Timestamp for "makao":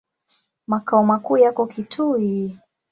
0.67-1.03